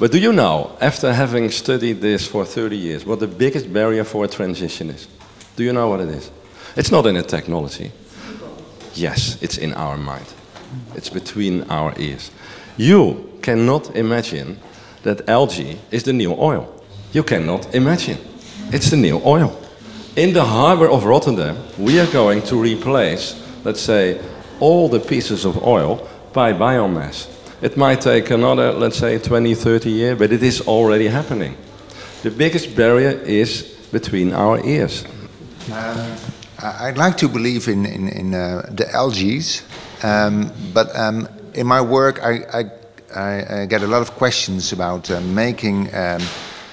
But 0.02 0.10
do 0.10 0.18
you 0.18 0.32
know, 0.32 0.76
after 0.80 1.12
having 1.12 1.48
studied 1.52 2.00
this 2.00 2.26
for 2.26 2.44
30 2.44 2.76
years, 2.76 3.06
what 3.06 3.20
the 3.20 3.28
biggest 3.28 3.72
barrier 3.72 4.02
for 4.02 4.24
a 4.24 4.28
transition 4.28 4.90
is? 4.90 5.06
Do 5.54 5.62
you 5.62 5.72
know 5.72 5.88
what 5.88 6.00
it 6.00 6.08
is? 6.08 6.28
It's 6.74 6.90
not 6.90 7.06
in 7.06 7.14
the 7.14 7.22
technology. 7.22 7.92
Yes, 8.94 9.40
it's 9.40 9.58
in 9.58 9.72
our 9.74 9.96
mind. 9.96 10.26
It's 10.96 11.08
between 11.08 11.70
our 11.70 11.94
ears. 12.00 12.32
You 12.76 13.38
cannot 13.42 13.94
imagine 13.94 14.58
that 15.04 15.28
algae 15.28 15.78
is 15.92 16.02
the 16.02 16.12
new 16.12 16.32
oil. 16.32 16.66
You 17.12 17.22
cannot 17.22 17.72
imagine. 17.72 18.18
It's 18.72 18.90
the 18.90 18.96
new 18.96 19.22
oil. 19.24 19.56
In 20.16 20.32
the 20.32 20.44
harbor 20.44 20.90
of 20.90 21.04
Rotterdam, 21.04 21.56
we 21.78 22.00
are 22.00 22.10
going 22.10 22.42
to 22.46 22.56
replace, 22.56 23.40
let's 23.62 23.80
say, 23.80 24.20
all 24.58 24.88
the 24.88 24.98
pieces 24.98 25.44
of 25.44 25.62
oil 25.62 26.08
by 26.32 26.52
biomass. 26.52 27.28
It 27.62 27.76
might 27.76 28.00
take 28.00 28.28
another, 28.30 28.72
let's 28.72 28.98
say, 28.98 29.20
20, 29.20 29.54
30 29.54 29.88
years, 29.88 30.18
but 30.18 30.32
it 30.32 30.42
is 30.42 30.62
already 30.62 31.06
happening. 31.06 31.56
The 32.24 32.30
biggest 32.32 32.74
barrier 32.74 33.10
is 33.10 33.62
between 33.92 34.32
our 34.32 34.58
ears. 34.66 35.04
Um, 35.72 36.16
I'd 36.58 36.98
like 36.98 37.16
to 37.18 37.28
believe 37.28 37.68
in, 37.68 37.86
in, 37.86 38.08
in 38.08 38.34
uh, 38.34 38.68
the 38.68 38.90
algaes, 38.92 39.62
um, 40.02 40.50
but 40.74 40.90
um, 40.96 41.28
in 41.54 41.68
my 41.68 41.80
work 41.80 42.18
I, 42.24 42.64
I, 43.14 43.60
I, 43.60 43.66
get 43.66 43.82
a 43.82 43.86
lot 43.86 44.02
of 44.02 44.10
questions 44.16 44.72
about 44.72 45.08
uh, 45.08 45.20
making 45.20 45.86
um, 45.94 46.20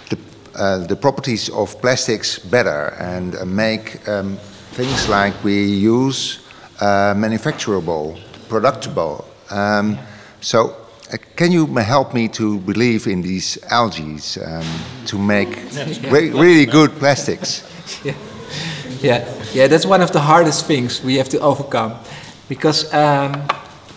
the, 0.10 0.18
uh, 0.56 0.88
the 0.88 0.96
properties 0.96 1.50
of 1.50 1.80
plastics 1.82 2.40
better 2.40 2.96
and 3.00 3.36
uh, 3.36 3.46
make 3.46 4.08
um, 4.08 4.38
things 4.72 5.08
like 5.08 5.44
we 5.44 5.66
use 5.66 6.40
uh, 6.82 7.14
manufacturable, 7.14 8.20
productable. 8.48 9.26
Um, 9.52 10.00
so 10.42 10.76
uh, 11.12 11.18
can 11.36 11.52
you 11.52 11.66
help 11.78 12.14
me 12.14 12.28
to 12.28 12.60
believe 12.60 13.08
in 13.08 13.22
these 13.22 13.58
algae 13.70 14.20
um, 14.46 14.66
to 15.06 15.18
make 15.18 15.50
re 16.12 16.30
really 16.30 16.66
good 16.66 16.92
plastics? 17.00 17.64
Yeah. 18.04 18.14
yeah, 19.02 19.26
yeah, 19.52 19.68
that's 19.68 19.86
one 19.86 20.04
of 20.04 20.12
the 20.12 20.20
hardest 20.20 20.68
things 20.68 21.04
we 21.04 21.18
have 21.18 21.28
to 21.30 21.40
overcome, 21.40 21.96
because 22.48 22.94
um, 22.94 23.48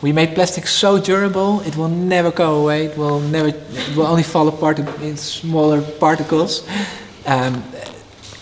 we 0.01 0.13
made 0.13 0.35
plastic 0.35 0.67
so 0.67 0.99
durable 0.99 1.61
it 1.61 1.77
will 1.77 1.91
never 1.91 2.31
go 2.31 2.63
away. 2.63 2.87
It 2.87 2.97
will 2.97 3.21
never. 3.21 3.49
It 3.49 3.97
will 3.97 4.07
only 4.07 4.23
fall 4.23 4.49
apart 4.49 4.79
in 4.79 5.17
smaller 5.19 5.83
particles, 6.01 6.67
um, 7.27 7.63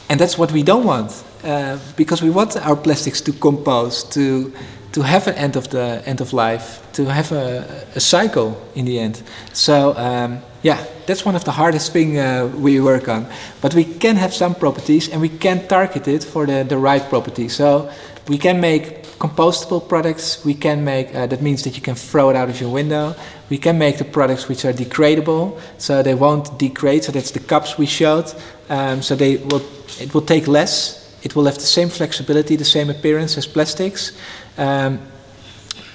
and 0.09 0.21
that's 0.21 0.39
what 0.39 0.53
we 0.53 0.63
don't 0.63 0.85
want, 0.85 1.25
uh, 1.43 1.79
because 1.97 2.23
we 2.23 2.31
want 2.31 2.57
our 2.57 2.77
plastics 2.77 3.21
to 3.23 3.33
compose 3.33 4.05
to 4.11 4.53
to 4.93 5.03
have 5.03 5.29
an 5.29 5.35
end 5.35 5.57
of 5.57 5.69
the 5.69 6.03
end 6.05 6.21
of 6.21 6.33
life, 6.33 6.81
to 6.93 7.05
have 7.07 7.33
a, 7.33 7.87
a 7.95 8.01
cycle 8.01 8.61
in 8.75 8.85
the 8.85 8.99
end. 8.99 9.23
So 9.53 9.95
um, 9.97 10.41
yeah, 10.63 10.85
that's 11.07 11.25
one 11.25 11.37
of 11.37 11.45
the 11.45 11.53
hardest 11.53 11.93
thing 11.93 12.19
uh, 12.19 12.47
we 12.57 12.81
work 12.81 13.09
on. 13.09 13.27
But 13.61 13.75
we 13.75 13.85
can 13.85 14.17
have 14.17 14.35
some 14.35 14.55
properties, 14.55 15.09
and 15.09 15.21
we 15.21 15.29
can 15.29 15.67
target 15.69 16.09
it 16.09 16.25
for 16.25 16.47
the 16.47 16.65
the 16.65 16.77
right 16.77 17.03
property. 17.09 17.49
So 17.49 17.91
we 18.29 18.39
can 18.39 18.61
make 18.61 19.01
compostable 19.19 19.87
products. 19.89 20.45
We 20.45 20.55
can 20.55 20.85
make 20.85 21.15
uh, 21.15 21.27
that 21.27 21.41
means 21.41 21.63
that 21.63 21.77
you 21.77 21.83
can 21.83 21.95
throw 21.95 22.31
it 22.31 22.37
out 22.37 22.49
of 22.49 22.61
your 22.61 22.71
window. 22.71 23.15
We 23.51 23.59
can 23.59 23.79
make 23.79 23.99
the 23.99 24.05
products 24.05 24.49
which 24.49 24.65
are 24.65 24.73
degradable, 24.73 25.61
so 25.79 26.03
they 26.03 26.15
won't 26.15 26.59
degrade. 26.59 27.05
So 27.05 27.13
that's 27.13 27.31
the 27.31 27.41
cups 27.41 27.79
we 27.79 27.87
showed. 27.87 28.33
Um, 28.69 29.03
so 29.03 29.15
they 29.17 29.37
will 29.37 29.63
it 30.01 30.15
will 30.15 30.27
take 30.27 30.49
less. 30.49 31.00
It 31.23 31.35
will 31.35 31.45
have 31.45 31.57
the 31.57 31.67
same 31.67 31.89
flexibility, 31.89 32.57
the 32.57 32.65
same 32.65 32.91
appearance 32.91 33.37
as 33.37 33.47
plastics. 33.47 34.13
Um, 34.57 35.01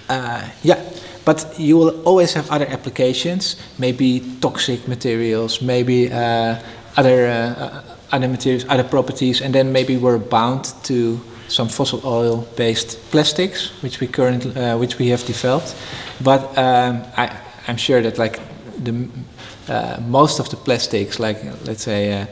uh, 0.09 0.47
yeah, 0.63 0.81
but 1.25 1.45
you 1.57 1.77
will 1.77 2.01
always 2.03 2.33
have 2.33 2.49
other 2.51 2.67
applications, 2.67 3.55
maybe 3.77 4.21
toxic 4.39 4.87
materials, 4.87 5.61
maybe 5.61 6.11
uh, 6.11 6.55
other 6.97 7.27
uh, 7.27 7.81
other 8.11 8.27
materials, 8.27 8.65
other 8.69 8.83
properties, 8.83 9.41
and 9.41 9.53
then 9.53 9.71
maybe 9.71 9.97
we're 9.97 10.19
bound 10.19 10.73
to 10.83 11.19
some 11.47 11.69
fossil 11.69 12.01
oil-based 12.05 12.97
plastics, 13.11 13.71
which 13.81 13.99
we 13.99 14.07
currently 14.07 14.55
uh, 14.55 14.77
which 14.77 14.99
we 14.99 15.09
have 15.09 15.25
developed. 15.25 15.75
But 16.23 16.41
um, 16.57 17.03
I, 17.17 17.37
I'm 17.67 17.77
sure 17.77 18.01
that 18.01 18.17
like 18.17 18.39
the 18.83 19.07
uh, 19.67 19.97
most 20.07 20.39
of 20.39 20.49
the 20.49 20.57
plastics, 20.57 21.19
like 21.19 21.43
let's 21.65 21.83
say, 21.83 22.21
uh, 22.21 22.25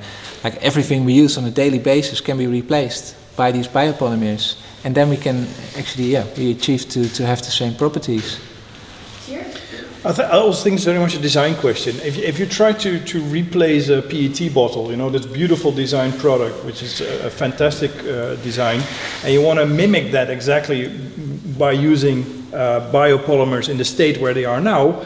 like 0.43 0.55
everything 0.57 1.05
we 1.05 1.13
use 1.13 1.37
on 1.37 1.45
a 1.45 1.51
daily 1.51 1.79
basis, 1.79 2.21
can 2.21 2.37
be 2.37 2.47
replaced 2.47 3.15
by 3.35 3.51
these 3.51 3.67
biopolymers 3.67 4.57
and 4.83 4.93
then 4.93 5.09
we 5.09 5.17
can 5.17 5.47
actually, 5.77 6.05
yeah, 6.05 6.25
we 6.37 6.51
achieve 6.51 6.89
to, 6.89 7.07
to 7.09 7.25
have 7.25 7.39
the 7.39 7.51
same 7.51 7.73
properties. 7.75 8.39
I, 10.05 10.11
th- 10.11 10.27
I 10.27 10.37
also 10.37 10.61
think 10.61 10.75
it's 10.75 10.83
very 10.83 10.99
much 10.99 11.15
a 11.15 11.19
design 11.19 11.55
question. 11.55 11.95
If, 12.03 12.17
if 12.17 12.37
you 12.37 12.45
try 12.45 12.73
to, 12.73 12.99
to 12.99 13.21
replace 13.21 13.87
a 13.87 14.01
PET 14.01 14.53
bottle, 14.53 14.91
you 14.91 14.97
know, 14.97 15.09
this 15.09 15.25
beautiful 15.25 15.71
design 15.71 16.11
product, 16.11 16.65
which 16.65 16.83
is 16.83 16.99
a, 16.99 17.27
a 17.27 17.29
fantastic 17.29 17.91
uh, 17.99 18.35
design, 18.43 18.81
and 19.23 19.31
you 19.31 19.41
want 19.41 19.59
to 19.59 19.65
mimic 19.65 20.11
that 20.11 20.29
exactly 20.29 20.89
by 21.57 21.71
using 21.71 22.23
uh, 22.53 22.91
biopolymers 22.91 23.69
in 23.69 23.77
the 23.77 23.85
state 23.85 24.19
where 24.19 24.33
they 24.33 24.43
are 24.43 24.59
now, 24.59 25.01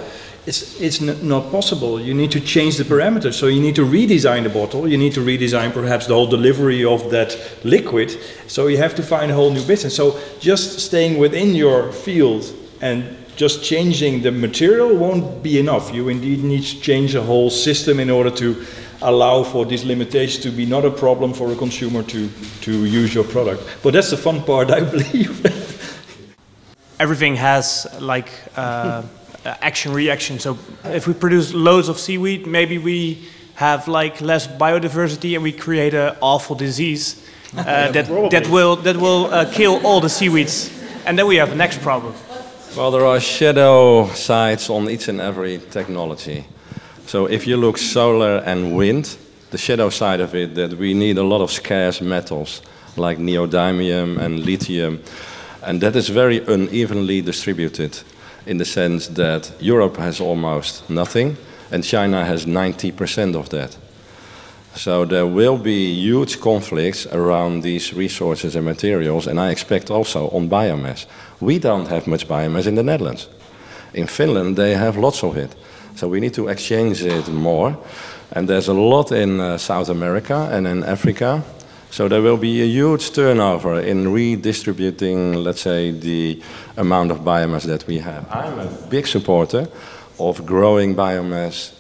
it's, 0.48 0.80
it's 0.80 1.02
not 1.02 1.52
possible. 1.52 2.00
You 2.00 2.14
need 2.14 2.32
to 2.32 2.40
change 2.40 2.78
the 2.78 2.86
parameters. 2.86 3.34
So 3.34 3.48
you 3.48 3.60
need 3.60 3.76
to 3.76 3.86
redesign 3.86 4.44
the 4.44 4.50
bottle. 4.50 4.88
You 4.88 4.98
need 4.98 5.14
to 5.16 5.20
redesign 5.20 5.74
perhaps 5.74 6.08
the 6.08 6.14
whole 6.14 6.26
delivery 6.26 6.86
of 6.86 7.12
that 7.12 7.38
liquid. 7.66 8.18
So 8.48 8.68
you 8.68 8.78
have 8.78 8.96
to 8.96 9.04
find 9.04 9.30
a 9.30 9.34
whole 9.34 9.52
new 9.52 9.66
business. 9.66 9.94
So 9.94 10.18
just 10.40 10.80
staying 10.80 11.18
within 11.18 11.54
your 11.54 11.92
field 11.92 12.46
and 12.80 13.18
just 13.36 13.62
changing 13.62 14.22
the 14.22 14.32
material 14.32 14.96
won't 14.96 15.44
be 15.44 15.60
enough. 15.60 15.94
You 15.94 16.08
indeed 16.08 16.46
need 16.46 16.64
to 16.64 16.80
change 16.80 17.12
the 17.12 17.22
whole 17.22 17.50
system 17.50 18.00
in 18.00 18.10
order 18.10 18.32
to 18.32 18.66
allow 19.02 19.44
for 19.44 19.66
these 19.66 19.84
limitations 19.84 20.42
to 20.46 20.50
be 20.50 20.66
not 20.66 20.86
a 20.86 20.90
problem 20.90 21.34
for 21.34 21.52
a 21.52 21.56
consumer 21.58 22.04
to, 22.04 22.30
to 22.62 22.86
use 22.86 23.14
your 23.14 23.26
product. 23.26 23.64
But 23.84 23.94
that's 23.94 24.12
the 24.12 24.18
fun 24.18 24.42
part, 24.44 24.72
I 24.80 24.80
believe. 24.80 25.46
Everything 27.02 27.36
has 27.36 27.86
like. 28.00 28.32
Uh, 28.56 29.04
action 29.62 29.94
reaction. 29.94 30.40
So 30.40 30.58
if 30.86 31.08
we 31.08 31.14
produce 31.14 31.54
loads 31.54 31.90
of 31.90 32.00
seaweed, 32.00 32.48
maybe 32.48 32.78
we 32.78 33.28
have 33.56 33.88
like 33.88 34.22
less 34.22 34.48
biodiversity 34.48 35.34
and 35.34 35.44
we 35.44 35.52
create 35.52 35.94
an 35.94 36.16
awful 36.22 36.56
disease 36.56 37.26
uh, 37.58 37.64
that 37.92 38.08
that 38.32 38.48
will 38.50 38.76
that 38.78 38.98
will 38.98 39.26
uh, 39.26 39.52
kill 39.52 39.86
all 39.86 40.02
the 40.02 40.10
seaweeds, 40.10 40.70
and 41.06 41.18
then 41.18 41.28
we 41.28 41.38
have 41.38 41.50
the 41.50 41.56
next 41.56 41.82
problem. 41.82 42.14
Well, 42.76 42.92
there 42.92 43.06
are 43.06 43.20
shadow 43.20 44.08
sides 44.14 44.70
on 44.70 44.90
each 44.90 45.08
and 45.08 45.20
every 45.20 45.60
technology. 45.72 46.46
So 47.08 47.26
if 47.26 47.48
you 47.48 47.58
look 47.58 47.78
solar 47.78 48.38
and 48.46 48.76
wind, 48.76 49.18
the 49.50 49.58
shadow 49.58 49.90
side 49.90 50.20
of 50.20 50.36
it 50.36 50.56
that 50.56 50.74
we 50.74 50.94
need 50.94 51.18
a 51.18 51.24
lot 51.24 51.42
of 51.42 51.50
scarce 51.50 52.02
metals 52.02 52.62
like 52.96 53.18
neodymium 53.18 54.20
and 54.20 54.46
lithium, 54.46 55.02
and 55.64 55.82
that 55.82 55.96
is 55.96 56.10
very 56.10 56.40
unevenly 56.46 57.22
distributed 57.22 58.04
in 58.48 58.58
the 58.58 58.66
sense 58.66 59.08
that 59.10 59.52
Europe 59.60 59.98
has 59.98 60.20
almost 60.20 60.90
nothing 60.90 61.38
and 61.72 61.84
China 61.84 62.26
has 62.26 62.46
90% 62.46 63.36
of 63.36 63.50
that. 63.50 63.78
So 64.76 65.06
there 65.06 65.26
will 65.26 65.58
be 65.58 65.94
huge 65.94 66.40
conflicts 66.40 67.08
around 67.08 67.64
these 67.64 67.94
resources 67.94 68.56
and 68.56 68.64
materials, 68.64 69.28
and 69.28 69.40
I 69.40 69.50
expect 69.50 69.90
also 69.90 70.30
on 70.30 70.50
biomass. 70.50 71.08
We 71.40 71.60
don't 71.60 71.88
have 71.88 72.08
much 72.08 72.28
biomass 72.28 72.68
in 72.68 72.76
the 72.76 72.84
Netherlands. 72.84 73.28
In 73.94 74.08
Finland, 74.08 74.56
they 74.56 74.76
have 74.76 75.00
lots 75.00 75.24
of 75.24 75.36
it. 75.36 75.56
So 75.96 76.08
we 76.08 76.20
need 76.20 76.36
to 76.36 76.48
exchange 76.48 77.04
it 77.04 77.28
more. 77.28 77.76
And 78.32 78.48
there's 78.48 78.68
a 78.68 78.74
lot 78.74 79.12
in 79.12 79.40
uh, 79.40 79.58
South 79.58 79.90
America 79.90 80.48
and 80.52 80.68
in 80.68 80.84
Africa. 80.84 81.44
So 81.90 82.08
there 82.08 82.22
will 82.22 82.38
be 82.38 82.62
a 82.62 82.66
huge 82.66 83.12
turnover 83.12 83.80
in 83.80 84.12
redistributing, 84.12 85.34
let's 85.34 85.62
say, 85.62 85.92
the 85.92 86.42
amount 86.76 87.12
of 87.12 87.20
biomass 87.20 87.64
that 87.64 87.88
we 87.88 88.00
have. 88.00 88.28
I'm 88.30 88.60
a 88.60 88.68
big 88.90 89.08
supporter 89.08 89.68
of 90.20 90.46
growing 90.46 90.96
biomass 90.96 91.74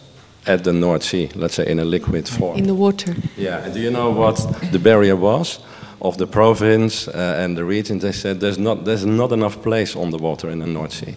at 0.46 0.64
the 0.64 0.74
North 0.74 1.04
Sea, 1.04 1.30
let's 1.36 1.56
say 1.56 1.68
in 1.68 1.80
a 1.80 1.86
liquid 1.86 2.28
form. 2.28 2.58
In 2.58 2.68
the 2.68 2.74
water. 2.74 3.16
Yeah, 3.36 3.64
and 3.64 3.74
do 3.74 3.80
you 3.80 3.92
know 3.92 4.10
what 4.12 4.38
the 4.72 4.80
barrier 4.80 5.16
was? 5.16 5.60
Of 6.00 6.18
the 6.18 6.28
province 6.28 7.08
uh, 7.08 7.44
and 7.44 7.58
the 7.58 7.66
region, 7.66 8.00
they 8.00 8.12
said 8.12 8.40
there's 8.40 8.60
not, 8.60 8.86
there's 8.86 9.06
not 9.06 9.32
enough 9.32 9.62
place 9.62 9.96
on 9.96 10.12
the 10.12 10.18
water 10.18 10.50
in 10.50 10.60
the 10.60 10.68
North 10.68 10.94
Sea. 10.94 11.16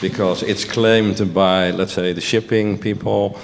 Because 0.00 0.42
it's 0.42 0.64
claimed 0.64 1.34
by, 1.34 1.72
let's 1.72 1.92
say, 1.92 2.12
the 2.12 2.20
shipping 2.20 2.78
people 2.78 3.38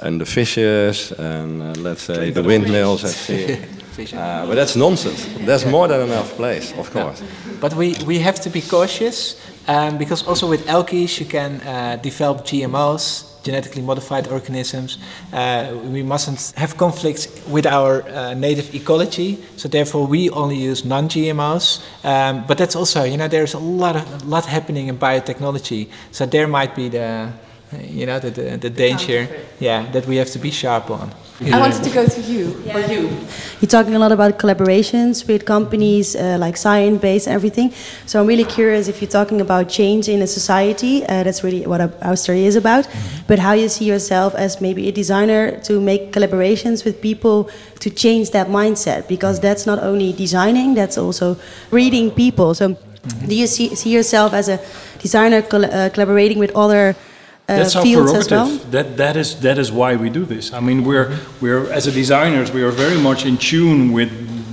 and 0.00 0.20
the 0.20 0.26
fishers 0.26 1.12
and, 1.12 1.62
uh, 1.62 1.80
let's 1.80 2.02
say, 2.02 2.30
the 2.30 2.42
windmills 2.42 3.04
at 3.04 3.10
sea. 3.10 3.58
Uh, 3.98 4.46
but 4.46 4.54
that's 4.54 4.76
nonsense. 4.76 5.26
There's 5.38 5.64
more 5.64 5.88
than 5.88 6.00
enough 6.02 6.36
place, 6.36 6.72
of 6.76 6.90
course. 6.90 7.22
But 7.60 7.74
we, 7.74 7.94
we 8.06 8.18
have 8.18 8.40
to 8.40 8.50
be 8.50 8.60
cautious 8.60 9.40
um, 9.68 9.98
because 9.98 10.22
also 10.26 10.46
with 10.48 10.68
algae 10.68 11.06
you 11.06 11.26
can 11.26 11.60
uh, 11.62 11.96
develop 11.96 12.44
GMOs, 12.44 13.42
genetically 13.42 13.82
modified 13.82 14.28
organisms. 14.28 14.98
Uh, 15.32 15.72
we 15.84 16.02
mustn't 16.02 16.52
have 16.56 16.76
conflicts 16.76 17.26
with 17.46 17.66
our 17.66 18.02
uh, 18.02 18.34
native 18.34 18.74
ecology, 18.74 19.38
so 19.56 19.68
therefore 19.68 20.06
we 20.06 20.28
only 20.30 20.56
use 20.56 20.84
non-GMOs. 20.84 21.82
Um, 22.04 22.44
but 22.46 22.58
that's 22.58 22.76
also, 22.76 23.04
you 23.04 23.16
know, 23.16 23.28
there's 23.28 23.54
a 23.54 23.58
lot 23.58 23.96
of 23.96 24.22
a 24.22 24.26
lot 24.26 24.44
happening 24.46 24.88
in 24.88 24.98
biotechnology, 24.98 25.88
so 26.12 26.26
there 26.26 26.46
might 26.46 26.74
be 26.74 26.88
the 26.88 27.32
you 27.80 28.06
know 28.06 28.18
the, 28.20 28.30
the, 28.30 28.56
the 28.56 28.70
danger 28.70 29.26
yeah 29.58 29.90
that 29.90 30.06
we 30.06 30.16
have 30.16 30.30
to 30.30 30.38
be 30.38 30.50
sharp 30.50 30.88
on 30.88 31.10
I 31.40 31.60
wanted 31.60 31.84
to 31.84 31.90
go 31.90 32.06
to 32.06 32.20
you 32.22 32.62
yeah. 32.64 32.76
or 32.76 32.80
you. 32.90 33.08
You're 33.60 33.68
talking 33.68 33.94
a 33.94 33.98
lot 33.98 34.10
about 34.10 34.38
collaborations 34.38 35.28
with 35.28 35.44
companies 35.44 36.16
uh, 36.16 36.38
like 36.40 36.56
Science 36.56 37.00
Base 37.02 37.26
and 37.26 37.34
everything. 37.34 37.72
So 38.06 38.20
I'm 38.20 38.26
really 38.26 38.44
curious 38.44 38.88
if 38.88 39.02
you're 39.02 39.10
talking 39.10 39.42
about 39.42 39.68
change 39.68 40.08
in 40.08 40.22
a 40.22 40.26
society. 40.26 41.04
Uh, 41.04 41.24
that's 41.24 41.44
really 41.44 41.66
what 41.66 41.80
our 42.02 42.16
story 42.16 42.46
is 42.46 42.56
about. 42.56 42.84
Mm-hmm. 42.86 43.26
But 43.26 43.38
how 43.38 43.52
you 43.52 43.68
see 43.68 43.84
yourself 43.84 44.34
as 44.34 44.62
maybe 44.62 44.88
a 44.88 44.92
designer 44.92 45.60
to 45.64 45.78
make 45.78 46.10
collaborations 46.12 46.86
with 46.86 47.02
people 47.02 47.50
to 47.80 47.90
change 47.90 48.30
that 48.30 48.48
mindset 48.48 49.06
because 49.06 49.38
that's 49.38 49.66
not 49.66 49.78
only 49.80 50.14
designing, 50.14 50.72
that's 50.72 50.96
also 50.96 51.36
reading 51.70 52.10
people. 52.10 52.54
So 52.54 52.70
mm-hmm. 52.70 53.26
do 53.28 53.34
you 53.34 53.46
see, 53.46 53.74
see 53.74 53.90
yourself 53.90 54.32
as 54.32 54.48
a 54.48 54.58
designer 55.00 55.42
col- 55.42 55.66
uh, 55.66 55.90
collaborating 55.90 56.38
with 56.38 56.56
other 56.56 56.96
That's 57.46 57.76
our 57.76 57.82
fields 57.82 58.10
prerogative. 58.10 58.30
well. 58.30 58.70
That 58.70 58.96
that 58.96 59.16
is 59.16 59.40
that 59.40 59.58
is 59.58 59.70
why 59.70 59.96
we 59.96 60.10
do 60.10 60.24
this. 60.24 60.52
I 60.52 60.60
mean, 60.60 60.84
we're 60.84 61.16
we're 61.40 61.70
as 61.72 61.86
a 61.86 61.92
designers, 61.92 62.50
we 62.50 62.62
are 62.62 62.72
very 62.72 62.98
much 62.98 63.24
in 63.24 63.36
tune 63.36 63.92
with 63.92 64.10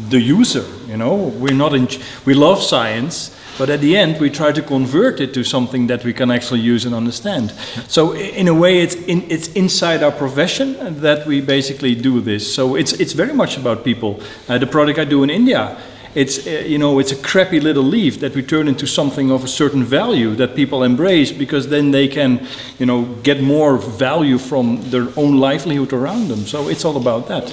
the 0.10 0.22
user. 0.22 0.66
You 0.88 0.98
know, 0.98 1.16
we're 1.16 1.56
not 1.56 1.74
in. 1.74 1.88
We 2.24 2.36
love 2.36 2.62
science, 2.62 3.36
but 3.58 3.70
at 3.70 3.82
the 3.82 3.98
end, 3.98 4.20
we 4.20 4.30
try 4.30 4.52
to 4.52 4.62
convert 4.62 5.20
it 5.20 5.34
to 5.34 5.44
something 5.44 5.88
that 5.88 6.04
we 6.04 6.14
can 6.14 6.30
actually 6.30 6.60
use 6.60 6.86
and 6.86 6.94
understand. 6.94 7.52
So, 7.88 8.14
in 8.14 8.48
a 8.48 8.54
way, 8.54 8.80
it's 8.80 8.96
in, 8.96 9.24
it's 9.30 9.48
inside 9.54 10.04
our 10.04 10.12
profession 10.12 11.02
that 11.02 11.26
we 11.26 11.42
basically 11.42 11.96
do 11.96 12.22
this. 12.22 12.54
So 12.54 12.76
it's 12.76 12.94
it's 12.94 13.14
very 13.14 13.34
much 13.34 13.58
about 13.58 13.84
people. 13.84 14.20
Uh, 14.48 14.60
the 14.60 14.68
product 14.68 15.00
I 15.00 15.06
do 15.06 15.24
in 15.24 15.30
India. 15.30 15.78
It's 16.16 16.46
uh, 16.46 16.64
you 16.68 16.78
know 16.78 17.00
it's 17.00 17.12
a 17.12 17.16
crappy 17.16 17.60
little 17.60 17.84
leaf 17.84 18.20
that 18.20 18.34
we 18.36 18.42
turn 18.44 18.68
into 18.68 18.86
something 18.88 19.32
of 19.32 19.44
a 19.44 19.48
certain 19.48 19.84
value 19.84 20.36
that 20.36 20.56
people 20.56 20.84
embrace 20.84 21.32
because 21.38 21.68
then 21.70 21.92
they 21.92 22.08
can 22.08 22.40
you 22.80 22.86
know 22.86 23.04
get 23.24 23.42
more 23.42 23.78
value 23.78 24.38
from 24.38 24.78
their 24.90 25.08
own 25.16 25.40
livelihood 25.40 25.94
around 25.94 26.28
them. 26.28 26.46
So 26.46 26.70
it's 26.70 26.86
all 26.86 26.98
about 26.98 27.28
that. 27.28 27.44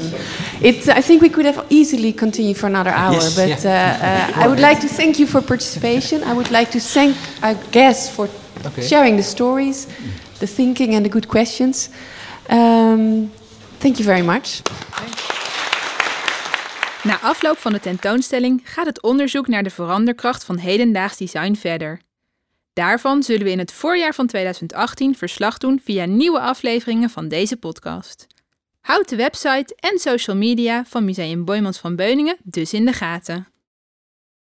It's, 0.62 0.88
I 0.88 1.00
think 1.02 1.22
we 1.22 1.28
could 1.30 1.46
have 1.46 1.64
easily 1.70 2.12
continued 2.12 2.56
for 2.56 2.66
another 2.66 2.90
hour, 2.90 3.14
Yes, 3.14 3.34
but 3.36 3.64
uh, 3.66 3.70
uh, 3.70 4.32
I 4.44 4.46
would 4.48 4.60
like 4.60 4.80
to 4.80 4.88
thank 4.88 5.18
you 5.18 5.26
for 5.26 5.40
participation. 5.40 6.22
I 6.22 6.32
would 6.34 6.50
like 6.50 6.70
to 6.72 6.80
thank 6.80 7.16
our 7.42 7.54
guests 7.72 8.14
for 8.14 8.28
Okay. 8.66 8.82
sharing 8.86 9.16
the 9.16 9.22
stories, 9.22 9.86
the 10.38 10.46
thinking, 10.46 10.94
and 10.94 11.02
the 11.04 11.08
good 11.08 11.28
questions. 11.28 11.88
Um, 12.50 13.30
thank 13.78 13.98
you 13.98 14.04
very 14.04 14.22
much. 14.22 14.62
Na 17.02 17.20
afloop 17.20 17.58
van 17.58 17.72
de 17.72 17.80
tentoonstelling 17.80 18.60
gaat 18.64 18.86
het 18.86 19.02
onderzoek 19.02 19.48
naar 19.48 19.62
de 19.62 19.70
veranderkracht 19.70 20.44
van 20.44 20.56
hedendaags 20.56 21.16
design 21.16 21.54
verder. 21.54 22.00
Daarvan 22.72 23.22
zullen 23.22 23.44
we 23.44 23.50
in 23.50 23.58
het 23.58 23.72
voorjaar 23.72 24.14
van 24.14 24.26
2018 24.26 25.16
verslag 25.16 25.58
doen 25.58 25.80
via 25.84 26.04
nieuwe 26.04 26.40
afleveringen 26.40 27.10
van 27.10 27.28
deze 27.28 27.56
podcast. 27.56 28.26
Houd 28.80 29.08
de 29.08 29.16
website 29.16 29.76
en 29.76 29.98
social 29.98 30.36
media 30.36 30.84
van 30.86 31.04
Museum 31.04 31.44
Boijmans 31.44 31.78
van 31.78 31.96
Beuningen 31.96 32.36
dus 32.42 32.72
in 32.72 32.84
de 32.84 32.92
gaten. 32.92 33.48